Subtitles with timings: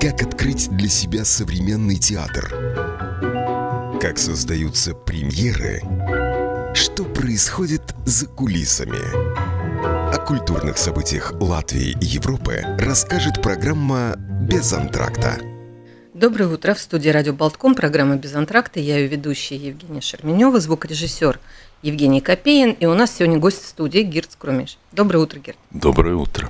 [0.00, 2.48] Как открыть для себя современный театр?
[4.00, 5.82] Как создаются премьеры?
[6.74, 8.98] Что происходит за кулисами?
[10.14, 15.38] О культурных событиях Латвии и Европы расскажет программа «Без антракта».
[16.14, 16.72] Доброе утро.
[16.72, 18.80] В студии «Радио Болтком» программа «Без антракта».
[18.80, 21.38] Я ее ведущая Евгения Шерменева, звукорежиссер
[21.82, 22.70] Евгений Копеин.
[22.70, 24.78] И у нас сегодня гость в студии Гирд Скрумиш.
[24.92, 25.58] Доброе утро, Гирд.
[25.70, 26.48] Доброе утро.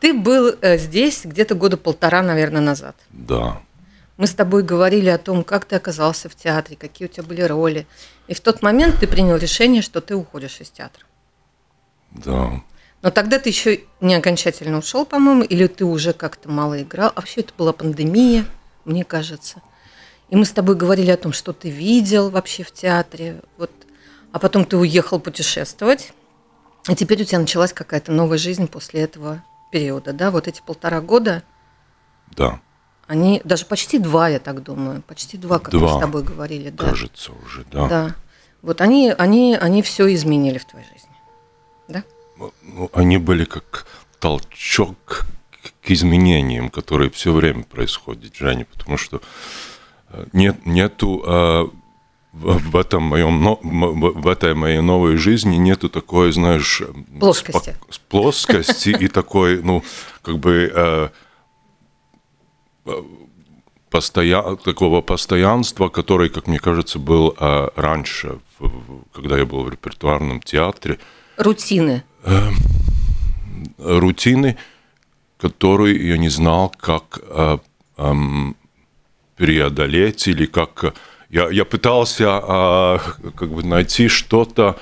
[0.00, 2.96] Ты был э, здесь где-то года полтора, наверное, назад.
[3.10, 3.60] Да.
[4.16, 7.42] Мы с тобой говорили о том, как ты оказался в театре, какие у тебя были
[7.42, 7.86] роли.
[8.26, 11.04] И в тот момент ты принял решение, что ты уходишь из театра.
[12.10, 12.62] Да.
[13.02, 17.12] Но тогда ты еще не окончательно ушел, по-моему, или ты уже как-то мало играл.
[17.14, 18.46] А вообще это была пандемия,
[18.84, 19.62] мне кажется.
[20.30, 23.40] И мы с тобой говорили о том, что ты видел вообще в театре.
[23.58, 23.70] Вот.
[24.32, 26.12] А потом ты уехал путешествовать.
[26.88, 30.30] И теперь у тебя началась какая-то новая жизнь после этого периода, да?
[30.30, 31.42] Вот эти полтора года.
[32.36, 32.60] Да.
[33.06, 36.70] Они даже почти два, я так думаю, почти два, как два, мы с тобой говорили,
[36.70, 36.84] да.
[36.84, 37.88] Кажется уже, да.
[37.88, 38.14] Да.
[38.62, 41.16] Вот они, они, они все изменили в твоей жизни,
[41.88, 42.04] да?
[42.62, 43.86] Ну, они были как
[44.20, 45.26] толчок
[45.82, 49.20] к изменениям, которые все время происходят, Женя, потому что
[50.10, 51.64] э, нет, нету э,
[52.32, 56.82] в этом моем, в этой моей новой жизни нету такой, знаешь,
[57.18, 59.82] плоскости, спок, плоскости и такой, ну,
[60.22, 61.08] как бы э,
[63.90, 64.56] постоя...
[64.56, 68.38] такого постоянства, который, как мне кажется, был э, раньше,
[69.12, 70.98] когда я был в репертуарном театре.
[71.36, 72.04] Рутины.
[72.22, 72.50] Э,
[73.78, 74.56] рутины,
[75.38, 77.58] которые я не знал, как э,
[77.96, 78.14] э,
[79.36, 80.94] преодолеть или как...
[81.30, 84.76] Я, я пытался э, как бы найти что-то,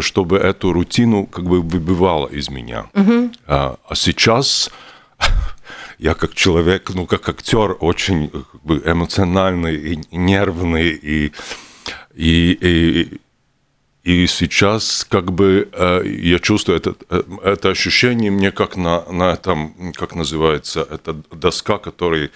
[0.00, 2.86] чтобы эту рутину как бы выбивало из меня.
[2.94, 3.32] Угу.
[3.46, 4.70] А, а сейчас
[5.98, 11.32] я как человек, ну, как актер, очень как бы, эмоциональный и нервный, и,
[12.14, 13.20] и, и,
[14.04, 15.68] и сейчас как бы
[16.04, 16.94] я чувствую это,
[17.42, 22.30] это ощущение мне как на, на этом, как называется, это доска, которая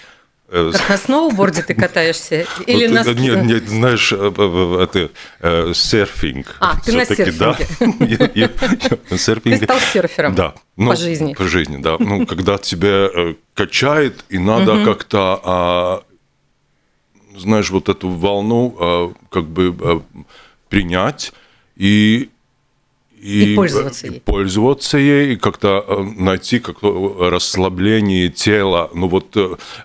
[0.51, 2.47] как на сноуборде ты катаешься?
[2.67, 5.11] Или на Нет, нет, знаешь, это
[5.41, 6.57] э, серфинг.
[6.61, 7.67] А, ты на серфинге.
[8.49, 8.97] Да.
[9.09, 10.55] Ты стал серфером да.
[10.77, 11.35] ну, по жизни.
[11.35, 11.97] По жизни, да.
[11.99, 16.03] Ну, когда тебя э, качает, и надо как-то, а,
[17.37, 20.03] знаешь, вот эту волну а, как бы а,
[20.69, 21.33] принять
[21.77, 22.31] и
[23.21, 24.21] и, и пользоваться ей.
[24.21, 25.85] Пользоваться ей, и как-то
[26.17, 29.37] найти как-то расслабление тела, ну вот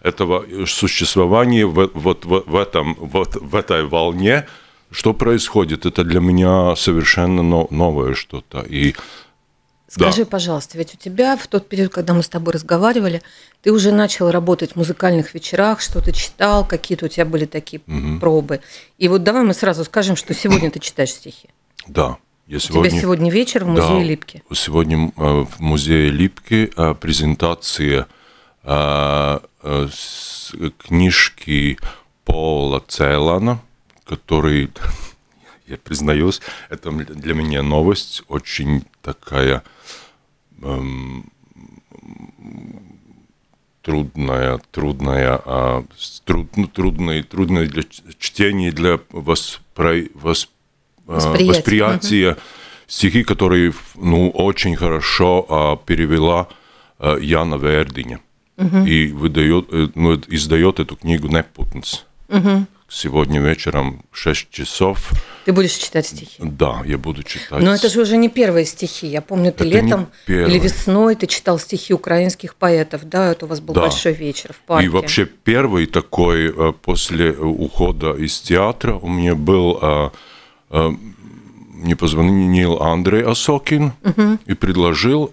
[0.02, 4.46] этого существования в, вот в, в, этом, вот в этой волне,
[4.92, 8.62] что происходит, это для меня совершенно новое что-то.
[8.62, 8.96] И
[9.94, 10.30] Скажи, да.
[10.32, 13.22] пожалуйста, ведь у тебя в тот период, когда мы с тобой разговаривали,
[13.62, 18.20] ты уже начал работать в музыкальных вечерах, что-то читал, какие-то у тебя были такие угу.
[18.20, 18.62] пробы.
[18.98, 21.48] И вот давай мы сразу скажем, что сегодня ты читаешь стихи.
[21.88, 22.18] Да.
[22.48, 24.44] Я сегодня, У тебя сегодня вечер в музее да, Липки.
[24.54, 28.08] Сегодня в музее Липки презентация
[30.78, 31.78] книжки
[32.26, 33.62] Пола Целана,
[34.06, 34.70] который,
[35.68, 39.64] я признаюсь, это для меня новость, очень такая
[40.62, 41.32] эм,
[43.82, 45.86] трудная, трудная, а,
[46.24, 47.84] труд, трудная, трудная для
[48.18, 50.50] чтения, для воспро, восп,
[51.06, 52.40] восприятие, восприятие угу.
[52.88, 56.48] стихи, которые ну, очень хорошо а, перевела
[57.00, 58.20] а, Яна Вердиня.
[58.58, 58.86] Угу.
[58.86, 62.06] И выдает, ну, издает эту книгу Непутнс.
[62.30, 62.68] Угу.
[62.88, 65.10] Сегодня вечером в 6 часов.
[65.46, 66.36] Ты будешь читать стихи?
[66.38, 67.60] Да, я буду читать.
[67.60, 69.08] Но это же уже не первые стихи.
[69.08, 73.10] Я помню, ты это летом или весной ты читал стихи украинских поэтов.
[73.10, 73.82] Да, это у вас был да.
[73.82, 74.86] большой вечер в парке.
[74.86, 80.12] И вообще первый такой после ухода из театра у меня был
[80.74, 84.40] мне позвонил Андрей Осокин угу.
[84.46, 85.32] и предложил,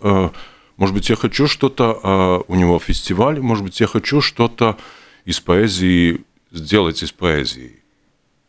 [0.77, 4.77] может быть, я хочу что-то, у него фестиваль, может быть, я хочу что-то
[5.25, 6.21] из поэзии
[6.53, 7.79] сделать из поэзии.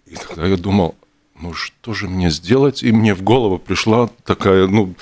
[0.06, 0.96] И тогда я думал,
[1.40, 2.84] ну что же мне сделать?
[2.84, 4.94] И мне в голову пришла такая, ну,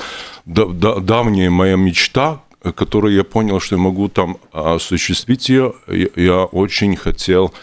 [0.45, 2.44] давняя моя мечта,
[2.75, 5.74] которую я понял, что я могу там осуществить ее.
[5.88, 7.53] Я очень хотел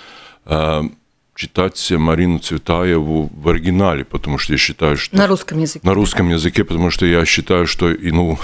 [1.36, 5.14] читать Марину Цветаеву в оригинале, потому что я считаю, что...
[5.16, 5.86] На русском языке.
[5.86, 8.38] На русском языке, потому что я считаю, что и, ну,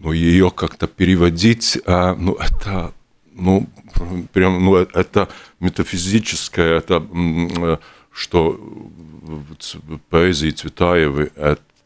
[0.00, 2.92] ну, ее как-то переводить, а, ну, это,
[3.32, 3.68] ну,
[4.32, 5.28] прям, ну, это
[5.60, 7.06] метафизическое, это,
[8.12, 11.30] что в поэзии Цветаевой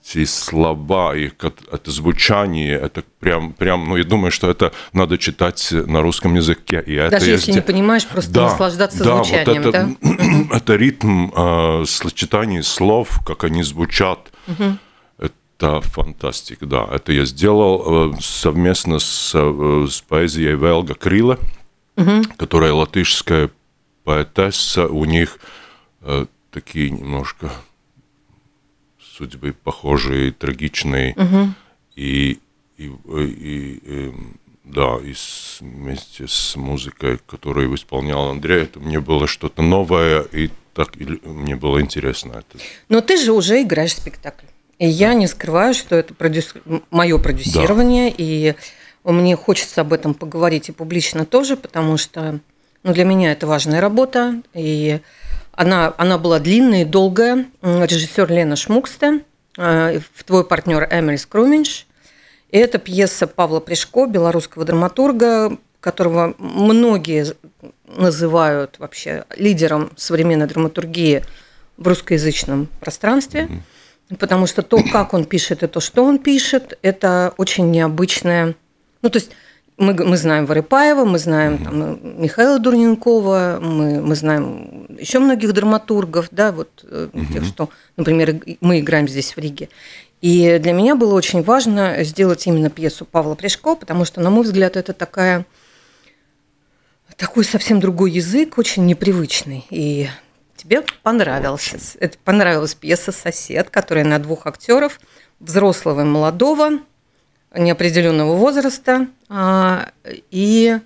[0.04, 5.68] эти слова, их это звучание, это прям, прям, ну, я думаю, что это надо читать
[5.72, 6.82] на русском языке.
[6.86, 7.54] И Даже это если есть...
[7.54, 10.56] не понимаешь, просто да, наслаждаться да, звучанием, вот это, да?
[10.56, 14.32] это ритм э, сочетаний слов, как они звучат.
[14.46, 14.78] Угу.
[15.18, 16.88] Это фантастика, да.
[16.92, 21.38] Это я сделал э, совместно с, э, с поэзией Велга Крила,
[21.96, 22.22] угу.
[22.36, 23.50] которая латышская
[24.04, 24.86] поэтесса.
[24.86, 25.38] У них
[26.02, 27.50] э, такие немножко
[29.16, 31.14] судьбы похожие, трагичные.
[31.16, 31.54] Угу.
[31.96, 32.38] И,
[32.78, 34.14] и, и, и
[34.64, 40.50] да, и с, вместе с музыкой, которую исполнял Андрей, это мне было что-то новое, и
[40.72, 42.64] так и мне было интересно это.
[42.88, 44.46] Но ты же уже играешь спектакль.
[44.78, 46.54] И я не скрываю, что это продюс...
[46.90, 48.16] мое продюсирование, да.
[48.18, 48.54] и
[49.04, 52.40] мне хочется об этом поговорить и публично тоже, потому что
[52.82, 55.00] ну, для меня это важная работа, и
[55.56, 57.46] она, она была длинная и долгая.
[57.62, 59.24] Режиссер Лена Шмуксте,
[59.56, 61.86] э, твой партнер Эмиль Скруминш.
[62.50, 67.26] И это пьеса Павла Пришко, белорусского драматурга, которого многие
[67.86, 71.22] называют вообще лидером современной драматургии
[71.76, 73.48] в русскоязычном пространстве.
[74.18, 78.54] Потому что то, как он пишет и то, что он пишет, это очень необычное.
[79.02, 79.30] Ну, то есть
[79.76, 86.28] мы, мы знаем Варипаева, мы знаем там, Михаила Дурненкова, мы, мы знаем еще многих драматургов,
[86.30, 87.32] да, вот угу.
[87.32, 89.68] тех, что, например, мы играем здесь в Риге.
[90.20, 94.44] И для меня было очень важно сделать именно пьесу Павла Пришко, потому что, на мой
[94.44, 95.44] взгляд, это такая,
[97.16, 99.66] такой совсем другой язык, очень непривычный.
[99.70, 100.08] И
[100.56, 101.78] тебе понравился.
[101.98, 105.00] Это понравилась пьеса «Сосед», которая на двух актеров,
[105.40, 106.78] взрослого и молодого,
[107.56, 109.90] неопределенного возраста, а,
[110.30, 110.78] и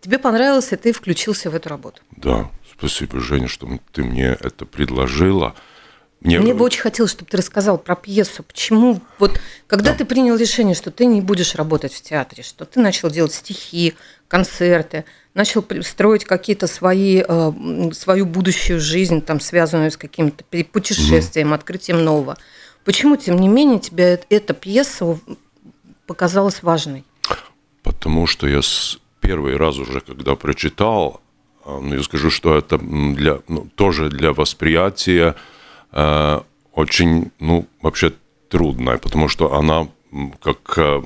[0.00, 2.02] тебе понравилось, и ты включился в эту работу.
[2.16, 5.54] Да, спасибо, Женя, что ты мне это предложила.
[6.20, 6.40] Мне...
[6.40, 8.42] Мне бы очень хотелось, чтобы ты рассказал про пьесу.
[8.42, 9.98] Почему, вот, когда да.
[9.98, 13.94] ты принял решение, что ты не будешь работать в театре, что ты начал делать стихи,
[14.26, 15.04] концерты,
[15.34, 17.52] начал строить какие-то свои, э,
[17.92, 21.56] свою будущую жизнь, там, связанную с каким-то путешествием, mm.
[21.56, 22.38] открытием нового.
[22.84, 25.18] Почему, тем не менее, тебя эта пьеса
[26.06, 27.04] показалась важной?
[27.82, 31.20] Потому что я с первый раз уже, когда прочитал,
[31.64, 35.34] а, ну, я скажу, что это для, ну, тоже для восприятия
[35.92, 36.40] э,
[36.72, 38.12] очень, ну, вообще
[38.48, 39.88] трудная, потому что она
[40.42, 41.02] как э,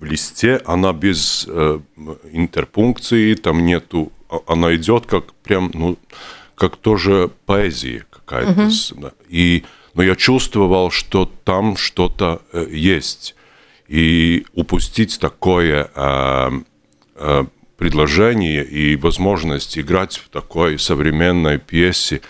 [0.00, 1.80] в листе, она без э,
[2.32, 5.96] интерпункции, там нету, а, она идет как прям, ну,
[6.54, 8.62] как тоже поэзия какая-то.
[8.62, 9.10] Угу.
[9.28, 13.34] И, но я чувствовал, что там что-то э, есть.
[13.88, 16.50] И упустить такое э,
[17.14, 17.44] э,
[17.76, 22.20] предложение и возможность играть в такой современной пьесе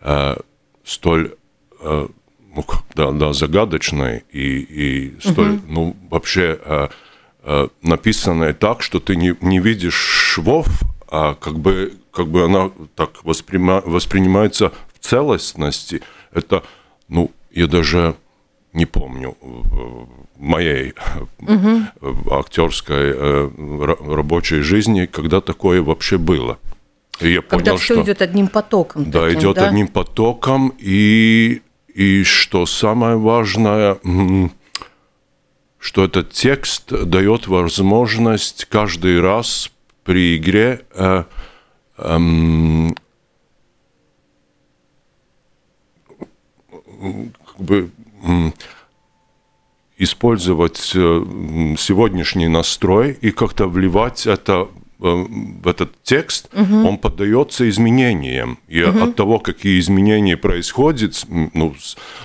[0.00, 0.36] э,
[0.84, 1.34] столь
[1.80, 2.08] э,
[2.54, 2.64] ну,
[2.94, 5.62] да, да, загадочной и, и столь, угу.
[5.68, 6.88] ну, вообще э,
[7.42, 10.68] э, написанной так, что ты не, не видишь швов,
[11.08, 16.02] а как бы, как бы она так восприма, воспринимается в целостности.
[16.32, 16.62] Это,
[17.08, 18.14] ну, я даже
[18.72, 19.36] не помню
[20.44, 20.94] моей
[21.40, 21.82] угу.
[22.30, 23.50] актерской э,
[24.06, 26.58] рабочей жизни, когда такое вообще было.
[27.20, 29.10] И я когда понял, все что, идет одним потоком.
[29.10, 29.68] Да, таким, идет да?
[29.68, 31.62] одним потоком, и,
[31.94, 33.98] и что самое важное,
[35.78, 39.70] что этот текст дает возможность каждый раз
[40.02, 41.24] при игре э,
[41.98, 42.18] э,
[47.46, 47.90] как бы
[49.96, 51.24] использовать э,
[51.78, 54.68] сегодняшний настрой и как-то вливать это
[55.00, 55.26] э,
[55.62, 56.88] в этот текст, угу.
[56.88, 58.58] он поддается изменениям.
[58.68, 59.04] И угу.
[59.04, 61.74] от того, какие изменения происходят ну,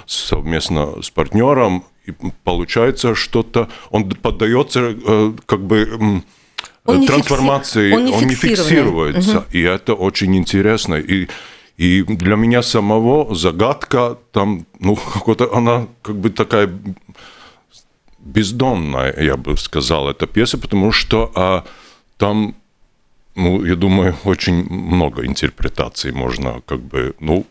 [0.06, 1.84] совместно с партнером,
[2.44, 6.24] получается что-то, он поддается э, как бы
[6.86, 9.40] он трансформации, он не, он не фиксируется.
[9.40, 9.46] Угу.
[9.52, 10.96] И это очень интересно.
[10.96, 11.28] И
[11.78, 16.70] и для меня самого загадка там, ну, какой-то она как бы такая
[18.22, 21.66] бездонная, я бы сказал, эта пьеса, потому что а,
[22.18, 22.56] там,
[23.36, 27.46] ну, я думаю, очень много интерпретаций можно как бы, ну,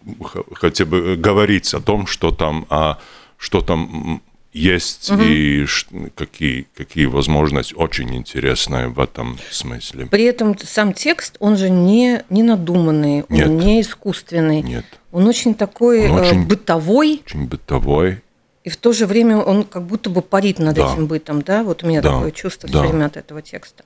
[0.55, 2.99] хотя бы говорить о том, что там, а,
[3.39, 4.23] что там
[4.53, 5.23] есть угу.
[5.23, 5.67] и
[6.15, 10.07] какие, какие возможности очень интересные в этом смысле.
[10.07, 13.47] При этом сам текст, он же не, не надуманный, Нет.
[13.47, 14.63] он не искусственный.
[14.63, 14.85] Нет.
[15.13, 17.23] Он очень такой он очень, бытовой.
[17.25, 18.23] Очень бытовой.
[18.65, 20.93] И в то же время он как будто бы парит над да.
[20.93, 21.63] этим бытом, да?
[21.63, 22.13] Вот у меня да.
[22.13, 22.79] такое чувство да.
[22.79, 23.85] все время от этого текста.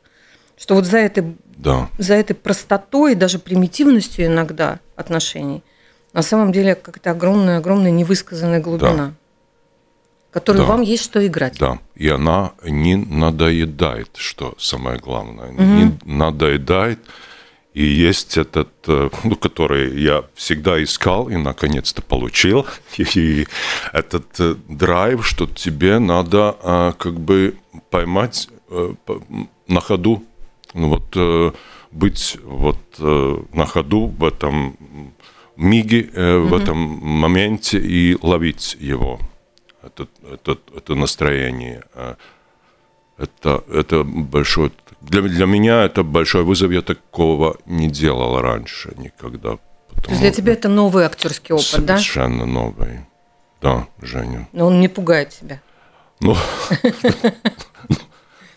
[0.57, 1.88] Что вот за этой, да.
[1.99, 5.62] за этой простотой, даже примитивностью иногда отношений,
[6.12, 9.14] на самом деле как-то огромная-огромная невысказанная глубина.
[10.31, 10.69] которую да.
[10.69, 11.59] вам есть что играть.
[11.59, 15.62] Да, и она не надоедает, что самое главное, угу.
[15.62, 16.99] не надоедает.
[17.75, 22.67] И есть этот, э, ну, который я всегда искал и наконец-то получил.
[23.14, 23.47] И
[23.93, 27.57] этот э, драйв, что тебе надо а, как бы
[27.91, 28.95] поймать э,
[29.69, 30.23] на ходу,
[30.75, 31.57] ну, вот
[31.91, 34.76] быть вот на ходу в этом
[35.57, 36.41] миге, mm-hmm.
[36.49, 39.21] в этом моменте и ловить его,
[39.83, 41.83] это, это, это настроение.
[43.19, 49.59] Это, это большой для, для меня это большой вызов, я такого не делал раньше никогда.
[50.02, 51.97] То есть для тебя это новый актерский опыт, совершенно да?
[51.99, 53.00] Совершенно новый.
[53.61, 54.49] Да, Женя.
[54.52, 55.61] Но он не пугает тебя.
[56.21, 56.37] Ну,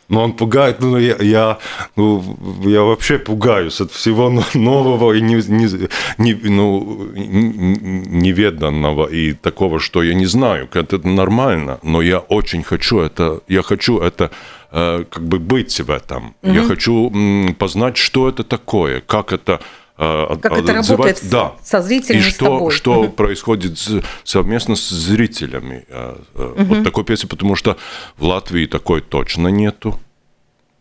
[0.10, 1.58] но он пугает, ну, я, я,
[1.96, 2.24] ну,
[2.64, 10.04] я вообще пугаюсь от всего нового и не, не, не, ну, неведанного и такого, что
[10.04, 10.70] я не знаю.
[10.74, 14.32] Это нормально, но я очень хочу это, я хочу это
[14.78, 16.36] Э, как бы быть в этом.
[16.42, 16.52] Угу.
[16.52, 19.62] Я хочу познать, что это такое, как это
[19.98, 21.56] э, как это работает да.
[21.64, 22.72] со зрителями, и что, тобой.
[22.72, 23.12] что угу.
[23.12, 23.80] происходит
[24.24, 25.86] совместно с зрителями.
[26.34, 26.64] Угу.
[26.64, 27.78] Вот такой песни, потому что
[28.18, 30.00] в Латвии такой точно нету.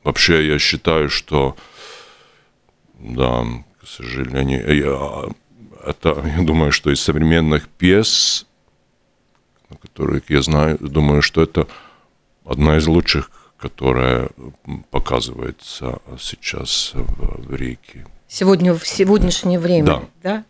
[0.03, 1.57] Вообще я считаю, что
[2.99, 3.45] да,
[3.81, 5.35] к сожалению, я,
[5.87, 8.47] это, я думаю, что из современных пьес,
[9.83, 11.67] которых я знаю, думаю, что это
[12.45, 13.31] одна из лучших
[13.65, 14.29] которая
[14.91, 18.07] показывается сейчас в, в Риге.
[18.29, 20.03] Сегодня, в сегодняшнее время, да?
[20.23, 20.45] да?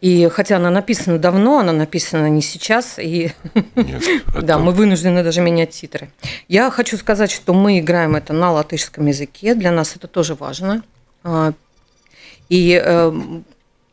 [0.00, 3.32] И хотя она написана давно, она написана не сейчас, и
[3.74, 4.42] Нет, это...
[4.42, 6.10] да, мы вынуждены даже менять титры.
[6.48, 10.82] Я хочу сказать, что мы играем это на латышском языке, для нас это тоже важно.
[11.22, 11.52] А,
[12.48, 13.44] и эм,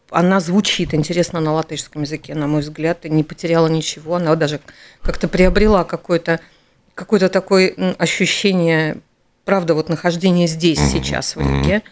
[0.09, 4.62] она звучит интересно на латышском языке, на мой взгляд, и не потеряла ничего, она даже
[5.01, 6.39] как-то приобрела какой-то
[6.97, 8.97] какое-то такое ощущение,
[9.45, 11.03] правда, вот нахождения здесь, mm-hmm.
[11.03, 11.83] сейчас, в Риге.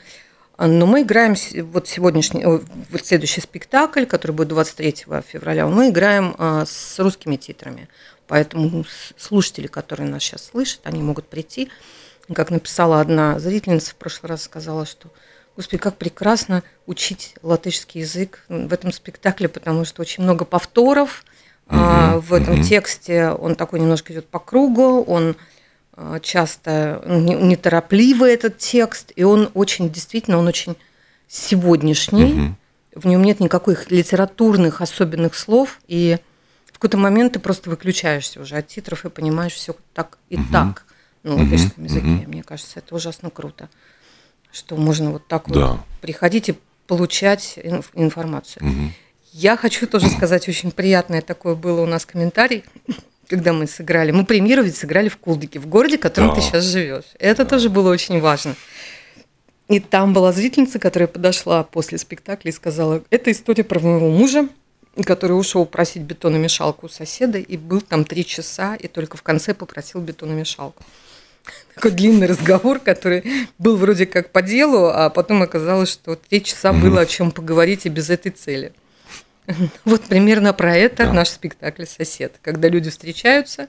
[0.57, 1.35] Но мы играем
[1.71, 7.89] вот сегодняшний, вот следующий спектакль, который будет 23 февраля, мы играем а, с русскими титрами.
[8.27, 8.85] Поэтому
[9.17, 11.69] слушатели, которые нас сейчас слышат, они могут прийти.
[12.33, 15.09] Как написала одна зрительница в прошлый раз, сказала, что
[15.55, 21.23] Господи, как прекрасно учить латышский язык в этом спектакле, потому что очень много повторов,
[21.67, 22.63] Uh-huh, в этом uh-huh.
[22.63, 25.35] тексте он такой немножко идет по кругу, он а,
[26.21, 30.75] часто неторопливый этот текст, и он очень, действительно, он очень
[31.27, 32.33] сегодняшний.
[32.33, 32.53] Uh-huh.
[32.95, 36.17] В нем нет никаких литературных особенных слов, и
[36.65, 40.51] в какой-то момент ты просто выключаешься уже от титров и понимаешь все так и uh-huh.
[40.51, 40.85] так
[41.23, 41.87] на латышском uh-huh.
[41.87, 42.07] языке.
[42.07, 42.27] Uh-huh.
[42.27, 43.69] Мне кажется, это ужасно круто,
[44.51, 45.67] что можно вот так да.
[45.67, 47.57] вот приходить и получать
[47.93, 48.63] информацию.
[48.63, 48.89] Uh-huh.
[49.31, 52.63] Я хочу тоже сказать, очень приятное такое было у нас комментарий,
[53.27, 54.11] когда мы сыграли.
[54.11, 56.35] Мы премьеру ведь сыграли в Кулдике, в городе, в котором да.
[56.35, 57.05] ты сейчас живешь.
[57.19, 57.49] Это да.
[57.49, 58.55] тоже было очень важно.
[59.67, 64.47] И там была зрительница, которая подошла после спектакля и сказала, это история про моего мужа,
[65.03, 69.53] который ушел просить бетономешалку у соседа, и был там три часа, и только в конце
[69.53, 70.83] попросил бетономешалку.
[71.73, 73.23] Такой длинный разговор, который
[73.57, 77.85] был вроде как по делу, а потом оказалось, что три часа было о чем поговорить
[77.85, 78.71] и без этой цели.
[79.85, 81.13] Вот примерно про это да.
[81.13, 83.67] наш спектакль «Сосед», когда люди встречаются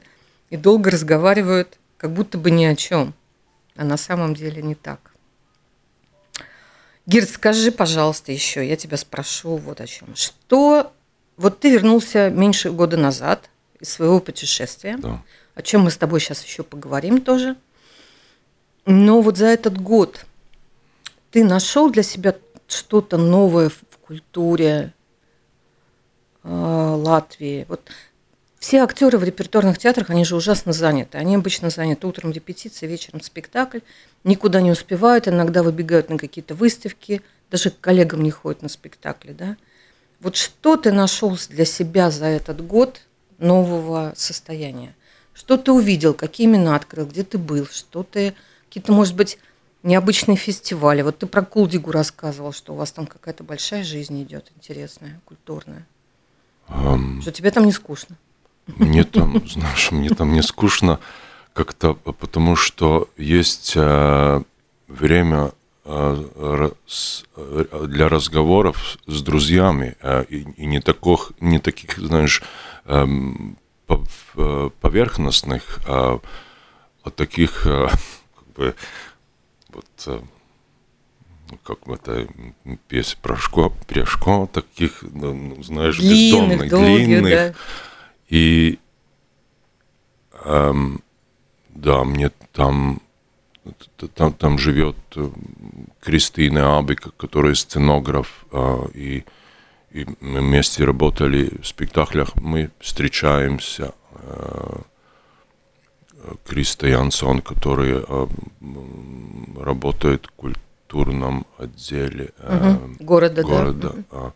[0.51, 3.15] и долго разговаривают, как будто бы ни о чем,
[3.77, 5.13] а на самом деле не так.
[7.07, 10.15] Гирд, скажи, пожалуйста, еще, я тебя спрошу вот о чем.
[10.17, 10.93] Что,
[11.37, 15.23] вот ты вернулся меньше года назад из своего путешествия, да.
[15.55, 17.57] о чем мы с тобой сейчас еще поговорим тоже.
[18.87, 20.27] Но вот за этот год
[21.31, 22.35] ты нашел для себя
[22.67, 24.93] что-то новое в культуре,
[26.47, 27.67] Латвии.
[27.69, 27.91] Вот
[28.59, 31.19] все актеры в репертуарных театрах, они же ужасно заняты.
[31.19, 33.81] Они обычно заняты утром репетиция, вечером спектакль,
[34.25, 39.33] никуда не успевают, иногда выбегают на какие-то выставки, даже к коллегам не ходят на спектакли.
[39.33, 39.57] Да?
[40.21, 43.03] Вот что ты нашел для себя за этот год
[43.39, 44.95] нового состояния?
[45.35, 48.35] Что ты увидел, какие имена открыл, где ты был, что ты,
[48.69, 49.39] какие-то, может быть,
[49.83, 51.03] необычные фестивали.
[51.03, 55.87] Вот ты про Кулдигу рассказывал, что у вас там какая-то большая жизнь идет, интересная, культурная.
[56.69, 58.17] Что тебе там не скучно?
[58.67, 60.99] Мне там, знаешь, мне там не скучно
[61.53, 64.43] как-то, потому что есть э,
[64.89, 65.53] время
[65.85, 66.71] э,
[67.87, 72.43] для разговоров с друзьями э, и не таких, не таких, знаешь,
[72.85, 73.57] эм,
[74.81, 76.21] поверхностных, а
[77.15, 78.75] таких, как бы,
[79.69, 80.27] вот
[81.63, 82.27] как это
[82.89, 87.31] песня про школу, про таких, ну, знаешь, длинных, бездомных, долгих, длинных.
[87.31, 87.55] Да.
[88.29, 88.79] И
[90.45, 91.03] эм,
[91.71, 93.01] да, мне там,
[94.15, 95.31] там, там живет э,
[96.01, 99.25] Кристина Абика, которая сценограф, э, и,
[99.91, 103.95] и мы вместе работали в спектаклях, мы встречаемся.
[104.15, 104.81] Э,
[106.45, 108.27] Криста Янсон, который э,
[109.61, 110.31] работает в
[110.87, 113.05] культурном отделе э, угу.
[113.05, 114.05] города, города да.
[114.11, 114.33] а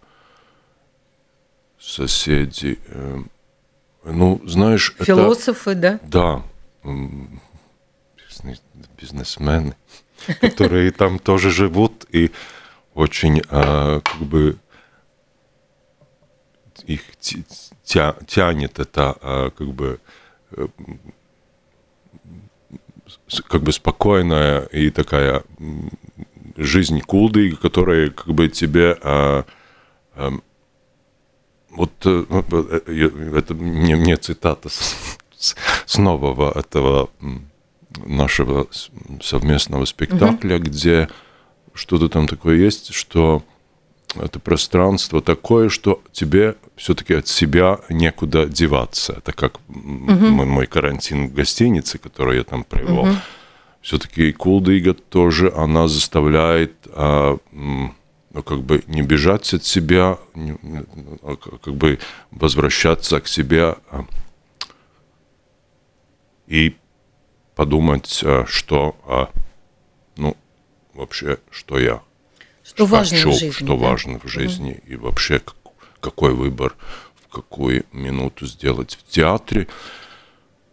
[1.78, 2.78] соседи.
[2.88, 3.23] Э,
[4.04, 6.42] ну, знаешь, философы, это, да?
[6.83, 6.92] Да,
[9.00, 9.76] бизнесмены,
[10.40, 12.30] которые там тоже живут и
[12.95, 14.57] очень а, как бы
[16.87, 17.02] их
[17.85, 20.00] тянет это а, как бы
[20.52, 20.66] э,
[23.49, 25.42] как бы спокойная и такая
[26.60, 29.44] жизнь кулды, которая как бы тебе а,
[30.14, 30.32] а,
[31.70, 32.24] вот э,
[32.86, 37.10] э, это не, не цитата с, с нового этого
[38.04, 38.68] нашего
[39.22, 40.64] совместного спектакля, угу.
[40.64, 41.08] где
[41.74, 43.42] что-то там такое есть, что
[44.16, 49.14] это пространство такое, что тебе все-таки от себя некуда деваться.
[49.18, 49.76] Это как угу.
[49.78, 53.00] мой, мой карантин в гостинице, который я там провел.
[53.00, 53.14] Угу.
[53.80, 57.94] Все-таки Кулдыга тоже, она заставляет а, ну,
[58.42, 60.56] как бы не бежать от себя, не,
[61.22, 61.99] а как бы
[62.30, 64.04] возвращаться к себе а,
[66.46, 66.76] и
[67.54, 69.30] подумать, а, что, а,
[70.16, 70.37] ну,
[70.94, 72.02] вообще, что я
[72.62, 73.75] что важно хочу, в жизни, что да?
[73.75, 74.92] важно в жизни угу.
[74.92, 75.42] и вообще
[76.00, 76.76] какой выбор
[77.16, 79.66] в какую минуту сделать в театре.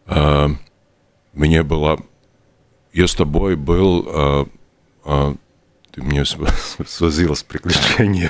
[0.06, 0.50] А,
[1.34, 2.00] мне было,
[2.94, 4.48] я с тобой был
[5.98, 8.30] ты мне свозила с приключением.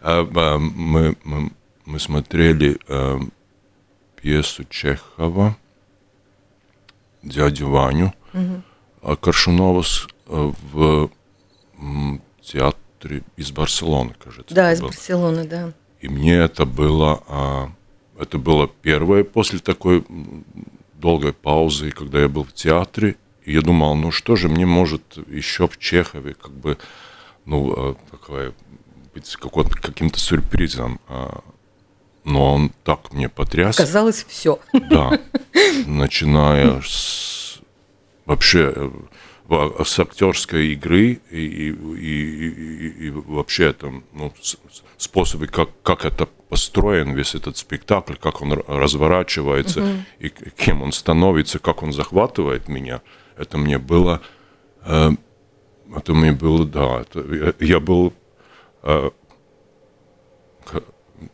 [0.00, 1.52] А, а, мы, мы,
[1.84, 3.18] мы смотрели э,
[4.20, 5.56] пьесу Чехова
[7.22, 8.62] «Дядю Ваню», угу.
[9.02, 9.84] а Коршунова
[10.26, 11.10] э, в
[12.42, 14.52] театре из Барселоны, кажется.
[14.54, 15.72] Да, из Барселоны, да.
[16.00, 17.70] И мне это было, а,
[18.18, 20.04] это было первое после такой
[21.00, 25.18] долгой паузы, когда я был в театре, и я думал, ну что же мне может
[25.28, 26.78] еще в Чехове как бы,
[27.44, 28.52] ну, а, такое,
[29.14, 29.36] быть
[29.80, 31.00] каким-то сюрпризом.
[31.08, 31.40] А,
[32.24, 33.76] но он так мне потряс.
[33.76, 34.58] Казалось, все.
[34.72, 35.20] Да.
[35.86, 37.60] Начиная с
[38.26, 38.72] вообще
[39.48, 44.32] э, с актерской игры и, и, и, и, и вообще там ну,
[44.98, 49.90] способы, как, как это построен, весь этот спектакль, как он разворачивается, угу.
[50.20, 53.00] и кем он становится, как он захватывает меня–
[53.36, 54.20] это мне было,
[54.84, 55.10] э,
[55.94, 58.12] это мне было, да, это, я был,
[58.82, 59.10] э,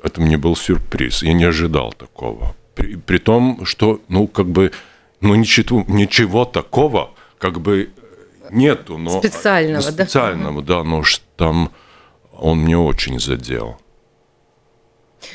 [0.02, 2.54] это мне был сюрприз, я не ожидал такого.
[2.74, 4.72] При, при том, что, ну, как бы,
[5.20, 7.90] ну, ничего, ничего такого, как бы,
[8.50, 9.20] нету, но...
[9.20, 10.04] Специального, да?
[10.04, 11.02] Специального, да, но
[11.36, 11.70] там
[12.32, 13.78] он мне очень задел.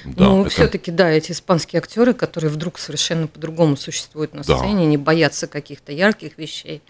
[0.06, 0.50] Да, ну, это...
[0.50, 4.86] все-таки, да, эти испанские актеры, которые вдруг совершенно по-другому существуют на сцене, да.
[4.86, 6.82] не боятся каких-то ярких вещей.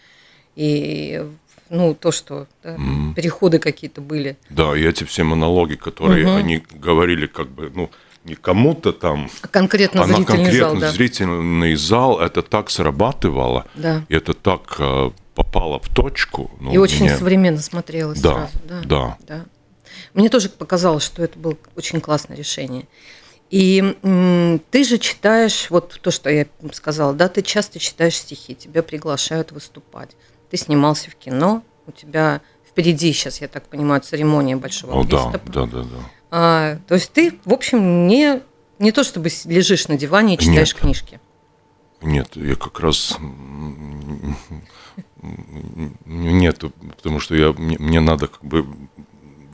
[0.55, 1.23] И
[1.69, 3.13] ну, то, что да, mm.
[3.13, 4.37] переходы какие-то были.
[4.49, 6.35] Да, и эти все монологи, которые угу.
[6.35, 7.91] они говорили, как бы, ну,
[8.23, 10.91] не кому-то там, а конкретно а зрительный конкретно зал, да.
[10.91, 14.03] зрительный зал, это так срабатывало, да.
[14.09, 16.51] и это так э, попало в точку.
[16.59, 17.15] Ну, и очень мне...
[17.15, 18.51] современно смотрелось да, сразу.
[18.67, 19.17] Да, да.
[19.27, 19.45] да.
[20.13, 22.87] Мне тоже показалось, что это было очень классное решение.
[23.49, 23.95] И
[24.71, 29.51] ты же читаешь, вот то, что я сказала, да, ты часто читаешь стихи, тебя приглашают
[29.51, 30.11] выступать.
[30.49, 35.03] Ты снимался в кино, у тебя впереди сейчас, я так понимаю, церемония большого О.
[35.03, 36.11] Да, да, да, да.
[36.29, 38.41] А, то есть ты, в общем, не,
[38.79, 40.81] не то чтобы лежишь на диване и читаешь Нет.
[40.81, 41.19] книжки.
[42.01, 43.17] Нет, я как раз
[46.05, 48.67] нету, потому что я, мне, мне надо как бы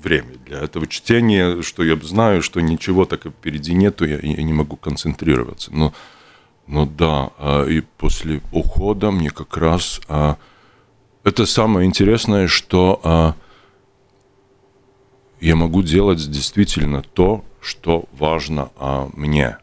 [0.04, 4.54] время для этого чтения, что я знаю, что ничего так впереди нету, я, я не
[4.54, 5.74] могу концентрироваться.
[5.74, 5.94] Но,
[6.68, 10.38] но да, а, и после ухода мне как раз а,
[11.24, 13.36] это самое интересное, что а,
[15.40, 18.72] я могу делать действительно то, что важно
[19.14, 19.58] мне,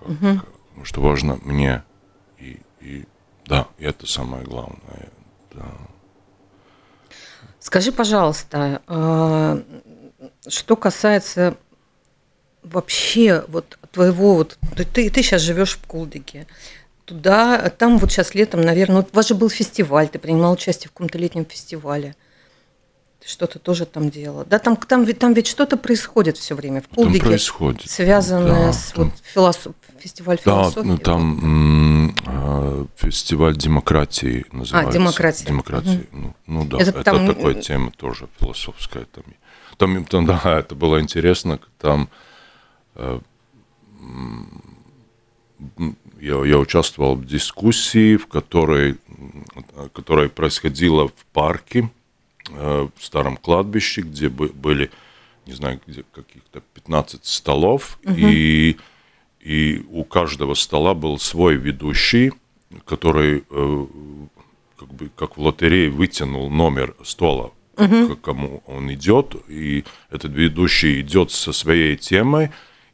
[0.00, 0.40] угу.
[0.84, 1.82] что важно мне,
[2.38, 3.04] и, и
[3.46, 5.10] да, и это самое главное.
[5.52, 5.66] Да.
[7.70, 9.62] Скажи, пожалуйста, а,
[10.48, 11.56] что касается
[12.64, 14.58] вообще вот твоего вот
[14.92, 16.48] ты ты сейчас живешь в Кулдике,
[17.04, 20.88] туда там вот сейчас летом, наверное, вот у вас же был фестиваль, ты принимал участие
[20.88, 22.16] в каком-то летнем фестивале.
[23.20, 24.44] Ты что-то тоже там делала.
[24.46, 26.96] Да, там, там, ведь, там ведь что-то происходит все время в.
[26.96, 27.88] Там происходит.
[27.90, 29.74] Связанное Да, с там- вот, философ...
[29.98, 30.86] фестиваль Да, философии.
[30.86, 34.98] ну там а, фестиваль демократии называется.
[34.98, 35.44] демократия.
[35.46, 36.08] Демократии.
[36.12, 39.04] Ну, ну да, Это это, там, такая э, тема тоже философская.
[39.12, 39.24] Там,
[39.76, 41.60] там, там, да, это было интересно.
[41.78, 42.08] Там
[42.94, 43.20] э,
[46.18, 48.96] я, я участвовал в дискуссии, в которой,
[49.92, 51.99] которая происходила в парке, э,
[52.48, 54.90] в старом кладбище, где бы- были,
[55.46, 58.76] не знаю, где каких-то 15 столов, и,
[59.40, 62.32] и у каждого стола был свой ведущий,
[62.86, 63.86] который э,
[64.78, 67.50] как бы как в лотерее вытянул номер стола,
[68.16, 72.50] к кому он идет, и этот ведущий идет со своей темой,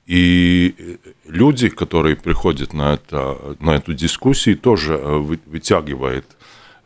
[0.06, 6.36] и э, люди, которые приходят на, это, на эту дискуссию, тоже э, вы- вытягивает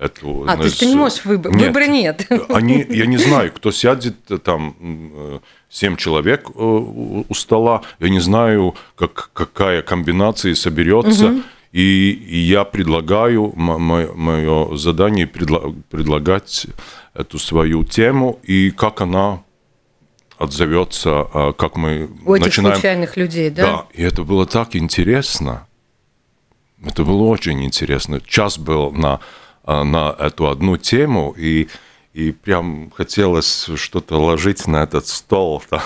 [0.01, 0.47] эту...
[0.49, 1.55] А, то есть ты не можешь выбрать.
[1.55, 1.67] Нет.
[1.67, 2.27] Выбора нет.
[2.49, 8.09] Они, я не знаю, кто сядет э, там э, семь человек э, у стола, я
[8.09, 11.43] не знаю, как, какая комбинация соберется.
[11.73, 16.67] И, и я предлагаю, мое задание предла- предлагать
[17.15, 19.45] эту свою тему и как она
[20.37, 23.63] отзовется, а, как мы У этих начинаем случайных людей, да?
[23.63, 25.69] да, и это было так интересно.
[26.85, 28.21] Это было очень интересно.
[28.21, 29.21] Час был на,
[29.66, 31.68] на эту одну тему, и,
[32.14, 35.83] и прям хотелось что-то ложить на этот стол, там,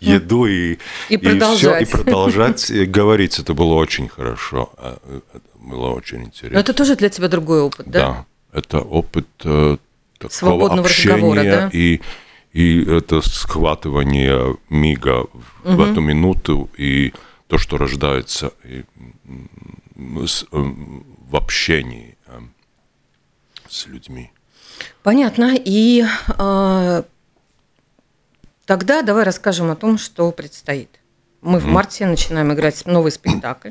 [0.00, 1.82] еду и, И всё, продолжать.
[1.88, 3.38] и продолжать и говорить.
[3.38, 4.70] Это было очень хорошо.
[4.76, 4.98] а,
[5.34, 6.54] Это было очень интересно.
[6.54, 7.98] Но это тоже для тебя другой опыт, да?
[7.98, 9.76] Да, это опыт э,
[10.18, 11.70] такого Свободного общения да?
[11.72, 12.00] и,
[12.52, 15.26] и это схватывание мига
[15.64, 17.12] в, в эту минуту и
[17.48, 18.84] то, что рождается и,
[20.26, 22.11] с, эм, в общении
[23.72, 24.30] с людьми.
[25.02, 25.54] Понятно.
[25.56, 26.04] И
[26.38, 27.04] а,
[28.66, 31.00] тогда давай расскажем о том, что предстоит.
[31.40, 33.70] Мы в марте начинаем играть новый спектакль,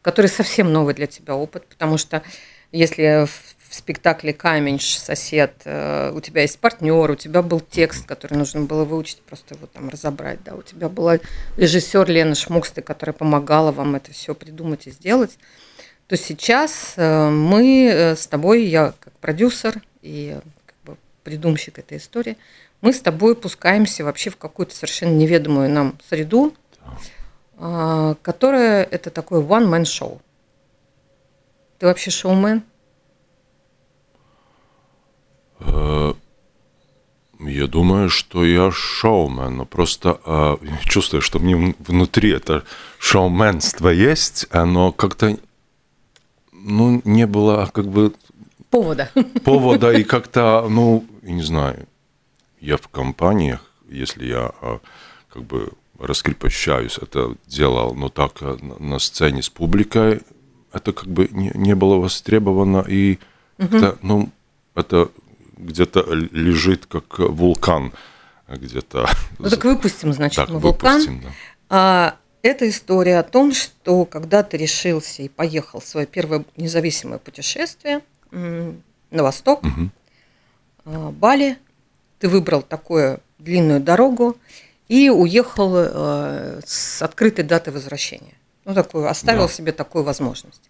[0.00, 2.22] который совсем новый для тебя опыт, потому что
[2.72, 8.38] если в спектакле «Каменьш», «Сосед», э, у тебя есть партнер, у тебя был текст, который
[8.38, 11.18] нужно было выучить, просто его там разобрать, да, у тебя была
[11.56, 15.38] режиссер Лена Шмуксты, которая помогала вам это все придумать и сделать,
[16.06, 21.98] то сейчас э, мы э, с тобой, я как продюсер и как бы придумщик этой
[21.98, 22.36] истории,
[22.80, 26.54] мы с тобой пускаемся вообще в какую-то совершенно неведомую нам среду,
[27.56, 30.20] а, которая это такое one-man show.
[31.78, 32.62] Ты вообще шоумен?
[35.60, 36.12] Э,
[37.40, 42.64] Я думаю, что я шоумен, но просто э, чувствую, что мне вн- внутри это
[42.98, 45.36] шоуменство есть, оно как-то
[46.64, 48.12] ну, не было как бы
[48.70, 49.08] Повода.
[49.44, 51.86] повода и как-то, ну, не знаю,
[52.60, 54.80] я в компаниях, если я а,
[55.32, 60.22] как бы раскрепощаюсь, это делал, но так а, на- сцене с публикой,
[60.72, 63.18] это как бы не, не было востребовано, и
[63.58, 64.30] как-то, ну,
[64.74, 65.08] это
[65.56, 67.92] где-то лежит как вулкан,
[68.48, 69.08] где-то.
[69.38, 70.98] Ну так выпустим, значит, Так, мы вулкан.
[71.00, 71.28] выпустим, да.
[71.70, 77.18] А, это история о том, что когда ты решился и поехал в свое первое независимое
[77.18, 79.62] путешествие на восток,
[80.84, 81.56] а, Бали,
[82.18, 84.36] ты выбрал такую длинную дорогу
[84.88, 88.34] и уехал э, с открытой датой возвращения.
[88.66, 89.52] Ну, такую, оставил Да.
[89.52, 90.62] себе такую возможность.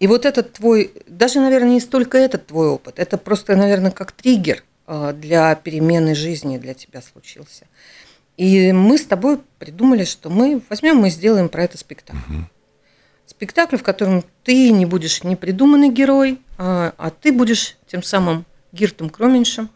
[0.00, 4.12] И вот этот твой, даже, наверное, не столько этот твой опыт, это просто, наверное, как
[4.12, 7.66] триггер э, для перемены жизни для тебя случился.
[8.38, 12.34] И мы с тобой придумали, что мы возьмем и сделаем про это спектакль.
[13.26, 18.46] Спектакль, в котором ты не будешь не придуманный герой, а, а ты будешь тем самым
[18.70, 19.68] Гиртом Кроменьшем,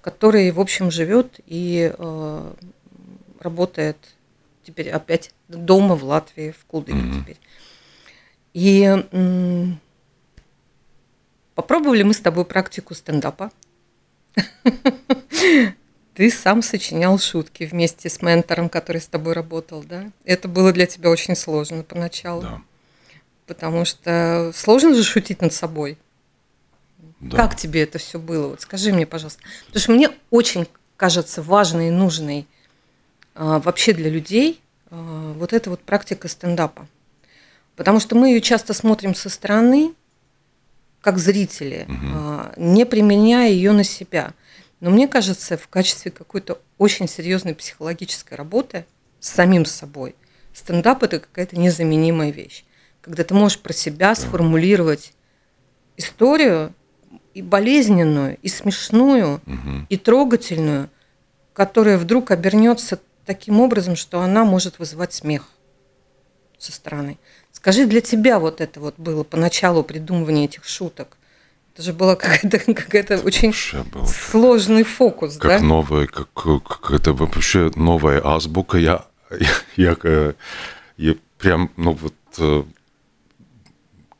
[0.00, 2.52] который, в общем, живет и э,
[3.40, 3.96] работает
[4.62, 7.38] теперь опять дома в Латвии, в Кулдыке теперь.
[8.52, 9.80] И м,
[11.54, 13.50] попробовали мы с тобой практику стендапа.
[16.14, 20.10] Ты сам сочинял шутки вместе с ментором, который с тобой работал, да?
[20.24, 22.42] Это было для тебя очень сложно поначалу.
[22.42, 22.62] Да,
[23.46, 25.98] Потому что сложно же шутить над собой.
[27.20, 27.36] да.
[27.36, 28.48] Как тебе это все было?
[28.48, 29.42] Вот скажи мне, пожалуйста.
[29.66, 32.46] Потому что мне очень кажется важной и нужной
[33.34, 36.86] а, вообще для людей а, вот эта вот практика стендапа.
[37.74, 39.92] Потому что мы ее часто смотрим со стороны,
[41.00, 44.32] как зрители, а, не применяя ее на себя.
[44.84, 48.84] Но мне кажется, в качестве какой-то очень серьезной психологической работы
[49.18, 50.14] с самим собой,
[50.52, 52.66] стендап это какая-то незаменимая вещь.
[53.00, 55.14] Когда ты можешь про себя сформулировать
[55.96, 56.74] историю,
[57.32, 59.86] и болезненную, и смешную, Мгм.
[59.88, 60.90] и трогательную,
[61.54, 65.48] которая вдруг обернется таким образом, что она может вызывать смех
[66.58, 67.16] со стороны.
[67.52, 71.16] Скажи, для тебя вот это вот было поначалу придумывание этих шуток?
[71.74, 73.52] Это же была какая-то какая очень
[73.90, 75.66] было сложный фокус, как да?
[75.66, 78.78] новая, как, как это вообще новая азбука.
[78.78, 80.34] Я, я, я, э,
[80.96, 82.62] я прям, ну вот э,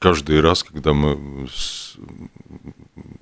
[0.00, 1.96] каждый раз, когда мы с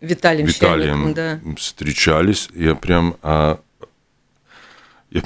[0.01, 1.39] Виталием, Виталием да.
[1.57, 3.61] встречались, я прям, а,
[5.15, 5.23] я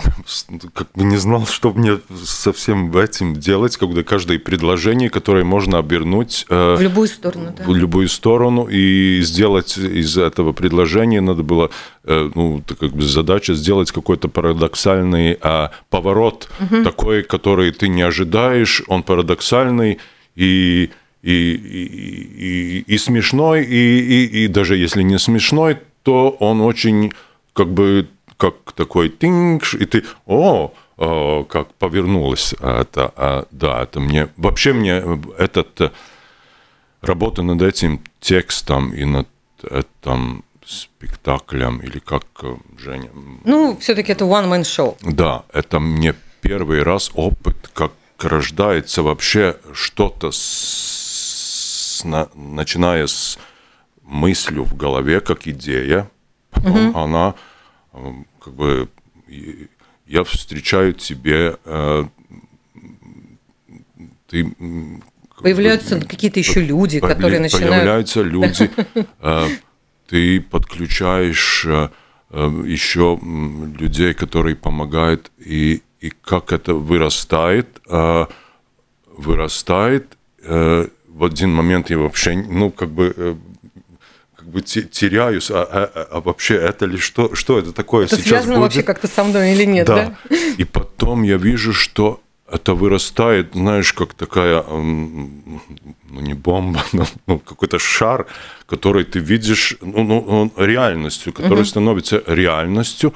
[0.48, 5.44] ну, как бы не знал, что мне со всем этим делать, когда каждое предложение, которое
[5.44, 7.64] можно обернуть э, В любую сторону, да.
[7.64, 11.70] в любую сторону и сделать из этого предложения надо было,
[12.04, 16.48] э, ну, как бы задача сделать какой-то парадоксальный а, поворот,
[16.84, 19.98] такой, который ты не ожидаешь, он парадоксальный
[20.34, 20.90] и
[21.22, 27.12] и, и, и, и смешной, и, и, и даже если не смешной, то он очень
[27.52, 34.00] как бы как такой тинг, и ты, о, о, как повернулось это, а, да, это
[34.00, 35.02] мне, вообще мне
[35.38, 35.90] этот э,
[37.00, 39.28] работа над этим текстом и над
[39.62, 43.10] этим спектаклем, или как, э, Женя?
[43.44, 44.96] Ну, все-таки это one-man show.
[45.02, 53.38] Да, это мне первый раз опыт, как рождается вообще что-то, с, на- начиная с
[54.02, 56.10] мыслью в голове, как идея,
[56.50, 57.55] потом она э,
[58.40, 58.88] как бы
[60.06, 62.04] я встречаю тебе, э,
[64.28, 64.56] ты
[65.42, 67.74] Появляются какие-то еще люди, Появля- которые начинают...
[67.74, 68.70] Появляются люди,
[69.20, 69.48] э,
[70.08, 71.88] ты подключаешь э,
[72.30, 73.18] еще
[73.78, 77.80] людей, которые помогают, и, и как это вырастает,
[79.06, 80.18] вырастает.
[80.42, 83.38] В один момент я вообще, ну, как бы,
[84.46, 88.16] как бы те- теряюсь, а, а- а вообще это ли что, что это такое Это
[88.16, 88.62] сейчас связано будет?
[88.62, 90.16] вообще как-то со мной или нет, да?
[90.58, 92.20] И потом я вижу, что
[92.52, 98.26] это вырастает, знаешь, как такая, ну не бомба, но ну, какой-то шар,
[98.68, 103.12] который ты видишь, ну, ну, реальностью, который становится реальностью,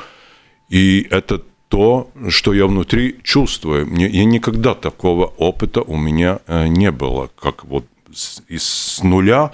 [0.68, 3.86] и это то, что я внутри чувствую.
[3.86, 9.42] Мне, я никогда такого опыта у меня э, не было, как вот с- из нуля
[9.42, 9.52] а,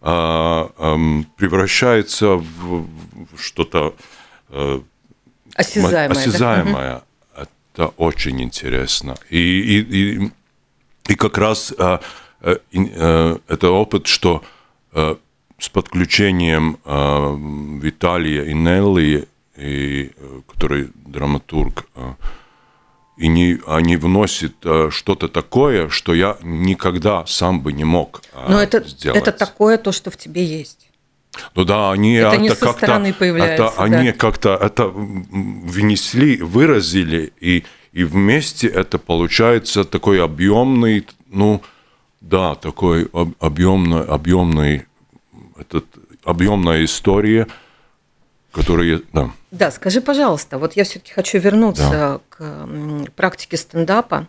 [0.00, 2.86] превращается в,
[3.36, 3.94] что-то
[4.50, 4.80] э,
[5.54, 6.14] Осязаемое.
[6.14, 6.20] да?
[6.20, 7.02] осязаемое.
[7.34, 9.16] Это очень интересно.
[9.28, 10.30] И, и, и,
[11.08, 12.00] и как раз а,
[12.40, 14.42] э, э, это опыт, что
[14.92, 17.36] с подключением э,
[17.82, 20.12] Виталия и Нелли, и,
[20.46, 21.86] который драматург,
[23.18, 28.46] и не, они вносят э, что-то такое, что я никогда сам бы не мог э,
[28.48, 29.20] Но это, сделать.
[29.20, 30.88] это такое то, что в тебе есть.
[31.54, 33.82] Ну да, они Это не со как-то, стороны появляется, это да.
[33.84, 41.60] они как-то это внесли, выразили, и, и вместе это получается такой объемный, ну
[42.20, 44.86] да, такой об- объемный, объемный,
[45.58, 45.84] этот,
[46.24, 47.46] объемная история,
[48.52, 51.82] которая, да, Да, скажи, пожалуйста, вот я все-таки хочу вернуться
[52.14, 52.20] м,
[53.16, 54.28] практике стендапа,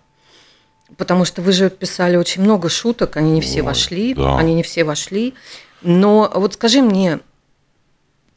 [0.97, 4.37] потому что вы же писали очень много шуток, они не все Ой, вошли, да.
[4.37, 5.33] они не все вошли.
[5.81, 7.19] Но вот скажи мне,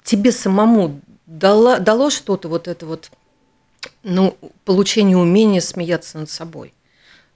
[0.05, 3.11] тебе самому дало, дало что-то вот это вот,
[4.03, 6.75] ну, получение умения смеяться над собой,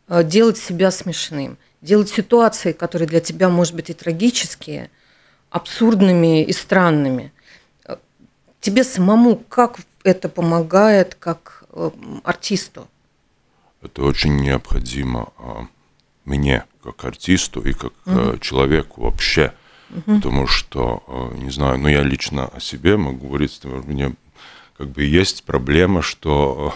[0.08, 4.90] э, делать себя смешным, делать ситуации, которые для тебя, может быть, и трагические,
[5.50, 7.32] абсурдными и странными.
[7.84, 7.96] Э,
[8.60, 11.55] Тебе самому как это помогает как
[12.24, 12.88] артисту?
[13.82, 15.66] это очень необходимо а,
[16.24, 19.52] мне, как артисту и как э, человеку вообще.
[20.04, 24.12] Потому что, э, не знаю, ну я лично о себе могу говорить, у меня
[24.76, 26.74] как бы есть проблема, что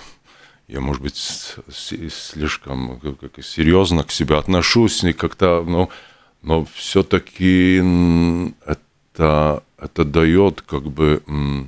[0.68, 1.16] э, я, может быть,
[1.68, 5.90] слишком как- серьезно к себе отношусь, и как-то, ну,
[6.42, 7.78] но все-таки
[8.64, 11.64] это, это дает как бы э,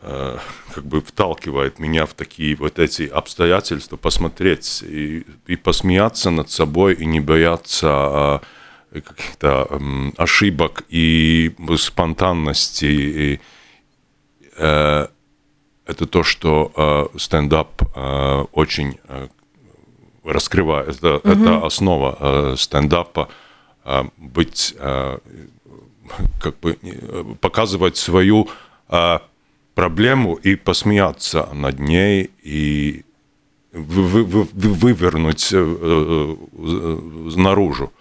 [0.00, 6.94] как бы вталкивает меня в такие вот эти обстоятельства, посмотреть и, и посмеяться над собой,
[6.94, 8.40] и не бояться а,
[8.92, 9.68] каких-то
[10.16, 12.84] ошибок и спонтанности.
[12.84, 13.40] И,
[14.56, 15.06] э,
[15.88, 16.72] это то, что
[17.14, 19.28] э, стендап э, очень э,
[20.22, 20.88] раскрывает.
[20.88, 23.30] Это, это основа э, стендапа
[23.84, 25.18] э, быть э,
[26.40, 28.48] как бы э, показывать свою
[28.90, 29.18] э,
[29.78, 33.04] проблему и посмеяться над ней и
[33.72, 36.36] вы- вы- вы- вы- вывернуть э, э,
[37.36, 37.92] наружу.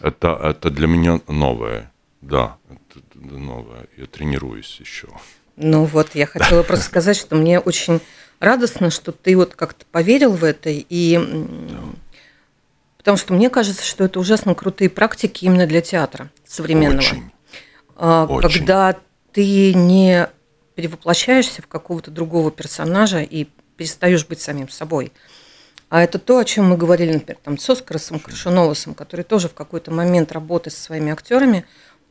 [0.00, 1.92] Это, это для меня новое.
[2.22, 3.84] Да, это новое.
[3.98, 5.08] Я тренируюсь еще.
[5.56, 8.00] Ну вот, я хотела просто сказать, что мне очень
[8.40, 11.20] радостно, что ты вот как-то поверил в это, и
[12.96, 17.00] потому что мне кажется, что это ужасно крутые практики именно для театра современного.
[17.00, 17.30] Очень.
[17.96, 18.48] А, Очень.
[18.60, 18.96] Когда
[19.32, 20.26] ты не
[20.74, 25.12] перевоплощаешься в какого-то другого персонажа и перестаешь быть самим собой.
[25.88, 29.54] А это то, о чем мы говорили, например, там, с Оскаром Крашуновосом, который тоже в
[29.54, 31.64] какой-то момент работы со своими актерами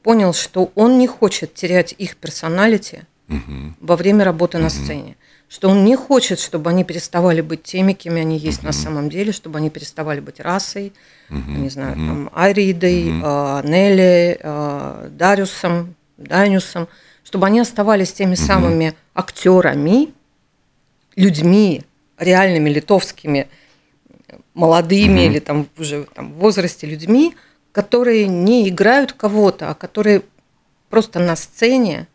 [0.03, 3.77] понял, что он не хочет терять их персоналити Мгм.
[3.79, 5.15] во время работы на сцене.
[5.47, 9.31] Что он не хочет, чтобы они переставали быть теми, кем они есть на самом деле,
[9.31, 10.93] чтобы они переставали быть расой,
[11.29, 16.87] не знаю, там, Айридой, э, Нелли, э, Дариусом, Даниусом,
[17.23, 20.09] чтобы они оставались теми самыми актерами,
[21.15, 21.83] людьми,
[22.17, 23.47] реальными литовскими,
[24.53, 27.35] молодыми или там уже там, в возрасте людьми,
[27.71, 30.23] которые не играют кого-то, а которые
[30.89, 32.07] просто на сцене,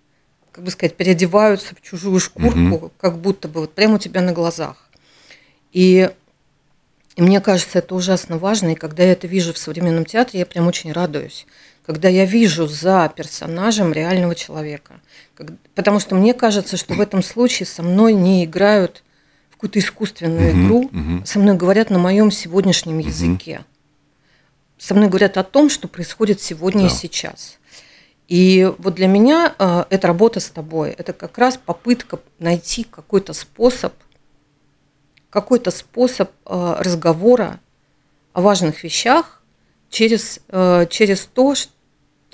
[0.52, 4.32] как бы сказать, переодеваются в чужую шкурку, как будто бы вот прямо у тебя на
[4.32, 4.88] глазах.
[5.72, 6.10] И,
[7.16, 8.72] и мне кажется, это ужасно важно.
[8.72, 11.46] И когда я это вижу в современном театре, я прям очень радуюсь.
[11.87, 15.01] Когда я вижу за персонажем реального человека.
[15.77, 19.05] Потому что мне кажется, что в этом случае со мной не играют
[19.51, 20.90] в какую-то искусственную игру,
[21.25, 23.61] со мной говорят на моем сегодняшнем языке.
[24.79, 26.94] Со мной говорят о том, что происходит сегодня и Да.
[26.94, 27.59] сейчас.
[28.29, 33.33] И вот для меня э, эта работа с тобой, это как раз попытка найти какой-то
[33.33, 33.94] способ,
[35.31, 37.61] какой-то способ э, разговора
[38.33, 39.40] о важных вещах
[39.88, 41.72] через, э, через то, что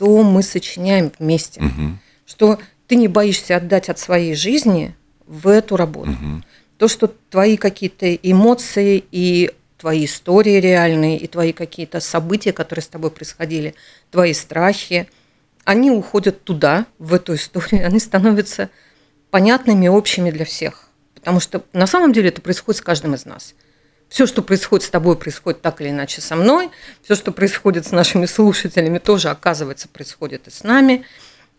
[0.00, 1.60] мы сочиняем вместе.
[1.60, 2.00] Мгм.
[2.26, 4.94] Что ты не боишься отдать от своей жизни
[5.26, 6.10] в эту работу.
[6.10, 6.44] Мгм.
[6.78, 12.88] То, что твои какие-то эмоции и твои истории реальные, и твои какие-то события, которые с
[12.88, 13.74] тобой происходили,
[14.10, 15.08] твои страхи,
[15.64, 18.70] они уходят туда, в эту историю, они становятся
[19.30, 20.88] понятными общими для всех.
[21.14, 23.54] Потому что на самом деле это происходит с каждым из нас.
[24.12, 26.68] Все, что происходит с тобой, происходит так или иначе со мной.
[27.02, 31.06] Все, что происходит с нашими слушателями, тоже, оказывается, происходит и с нами.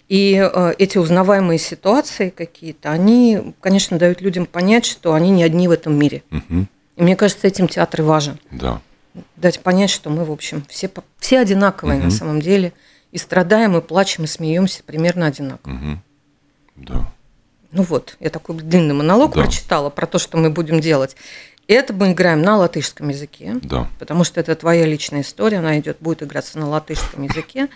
[0.08, 5.68] И э, эти узнаваемые ситуации какие-то, они, конечно, дают людям понять, что они не одни
[5.68, 6.22] в этом мире.
[6.30, 6.68] Мгм.
[6.96, 8.40] И мне кажется, этим театр и важен.
[8.52, 8.82] Да.
[9.36, 12.72] Дать понять, что мы, в общем, все, все одинаковые на самом деле.
[13.12, 15.74] И страдаем, и плачем, и смеемся примерно одинаково.
[15.74, 16.04] Мгм.
[16.76, 17.12] Да.
[17.72, 19.42] Ну вот, я такой длинный монолог Да.
[19.42, 21.16] прочитала про то, что мы будем делать.
[21.74, 23.88] Это мы играем на латышском языке, Да.
[24.00, 27.70] потому что это твоя личная история, она идет, будет играться на латышском языке.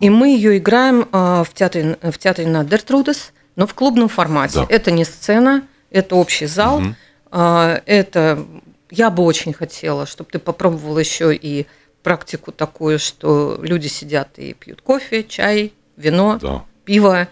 [0.00, 4.54] И мы ее играем а, в театре, в театре на Дертрудес, но в клубном формате.
[4.60, 4.66] Да.
[4.68, 6.82] Это не сцена, это общий зал.
[7.30, 8.44] А, Это
[8.90, 11.66] я бы очень хотела, чтобы ты попробовал еще и
[12.02, 16.64] практику такую, что люди сидят и пьют кофе, чай, вино, Да.
[16.84, 17.26] пиво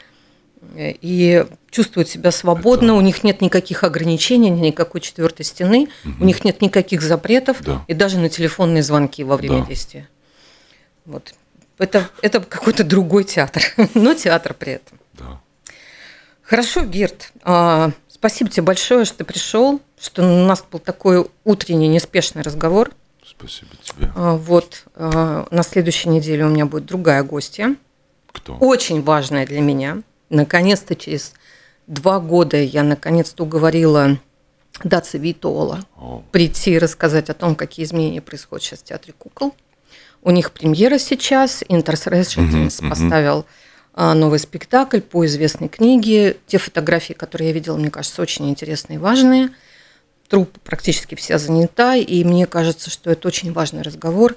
[0.76, 5.88] и чувствуют себя свободно, у них нет никаких ограничений, никакой четвертой стены,
[6.20, 7.84] у них нет никаких запретов Да.
[7.88, 9.66] и даже на телефонные звонки во время Да.
[9.66, 10.08] действия.
[11.04, 11.34] Вот.
[11.78, 13.62] Это, это какой-то другой театр,
[13.94, 14.98] но театр при этом.
[15.14, 15.40] Да.
[16.42, 21.88] Хорошо, Герт, а, спасибо тебе большое, что ты пришел, что у нас был такой утренний
[21.88, 22.90] неспешный разговор.
[23.26, 24.12] Спасибо тебе.
[24.14, 27.74] А, Вот а, на следующей неделе у меня будет другая гостья.
[28.32, 28.54] Кто?
[28.56, 30.02] очень важное для меня.
[30.34, 31.32] Наконец-то через
[31.86, 34.18] два года я наконец-то уговорила
[34.82, 39.54] Даци Витола О, прийти и рассказать о том, какие изменения происходят сейчас в Театре кукол.
[40.22, 41.62] У них премьера сейчас.
[41.68, 42.90] Интерс Решетинс мгм.
[42.90, 43.46] поставил
[43.92, 46.38] а, новый спектакль по известной книге.
[46.46, 49.50] Те фотографии, которые я видела, мне кажется, очень интересные и важные.
[50.28, 54.34] Труппа практически вся занята, и мне кажется, что это очень важный разговор.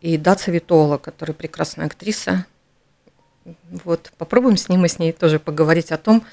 [0.00, 2.46] И Даца Витола, которая прекрасная актриса,
[3.84, 6.24] вот, попробуем с ним и с ней тоже поговорить о том,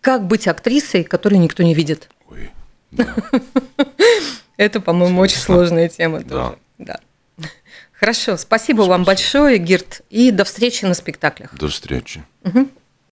[0.00, 2.08] как быть актрисой, которую никто не видит.
[2.30, 2.50] ой.
[2.90, 3.14] Да.
[4.56, 6.28] Это, по-моему, очень сложная тема Да.
[6.28, 6.58] тоже.
[6.78, 7.00] Да.
[7.92, 11.54] Хорошо, спасибо вам большое, Гирт, и до встречи на спектаклях.
[11.54, 12.22] До встречи.